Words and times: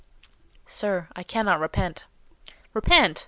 "Sir, 0.65 1.09
I 1.15 1.21
cannot 1.21 1.59
repent." 1.59 2.05
"Repent! 2.73 3.19